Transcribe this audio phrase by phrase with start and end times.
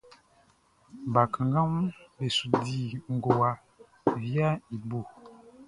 [1.13, 2.77] Bakannganʼm be su di
[3.15, 3.49] ngowa
[4.21, 4.99] viaʼn i bo.